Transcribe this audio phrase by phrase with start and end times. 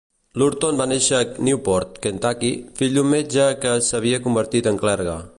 [0.41, 5.19] Lurton va néixer a Newport, Kentucky, fill d'un metge que s'havia convertit en clergue.